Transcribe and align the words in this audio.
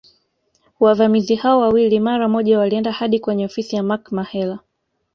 Wavamizi 0.79 1.35
hao 1.35 1.59
wawili 1.59 1.99
mara 1.99 2.27
moja 2.29 2.59
walienda 2.59 2.91
hadi 2.91 3.19
kwenye 3.19 3.45
ofisi 3.45 3.75
ya 3.75 3.83
Mark 3.83 4.11
Mahela 4.11 4.59